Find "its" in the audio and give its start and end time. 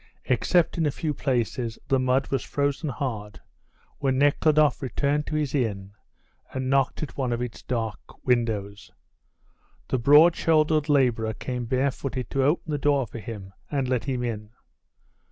7.39-7.61